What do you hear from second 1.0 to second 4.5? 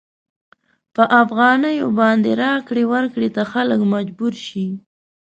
افغانیو باندې راکړې ورکړې ته خلک مجبور